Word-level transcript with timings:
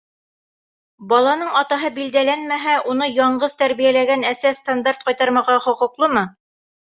—Баланың 1.09 1.51
атаһы 1.59 1.89
билдәләнмәһә, 1.97 2.77
уны 2.93 3.09
яңғыҙ 3.11 3.55
тәрбиәләгән 3.61 4.25
әсә 4.31 4.55
стандарт 4.61 5.05
ҡайтармаға 5.11 5.59
хоҡуҡлымы? 5.67 6.27